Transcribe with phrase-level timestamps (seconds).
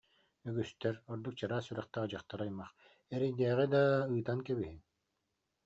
[0.49, 2.71] Үгүстэр, ордук чараас сүрэхтээх дьахтар аймах:
[3.15, 4.79] «Эрэйдээҕи даа, ыытан кэбиһиҥ»